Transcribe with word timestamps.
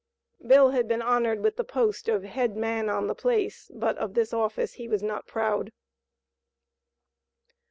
Bill 0.43 0.71
had 0.71 0.87
been 0.87 1.03
honored 1.03 1.41
with 1.41 1.57
the 1.57 1.63
post 1.63 2.09
of 2.09 2.23
"head 2.23 2.57
man 2.57 2.89
on 2.89 3.05
the 3.05 3.13
place," 3.13 3.69
but 3.71 3.99
of 3.99 4.15
this 4.15 4.33
office 4.33 4.73
he 4.73 4.87
was 4.87 5.03
not 5.03 5.27
proud. 5.27 5.71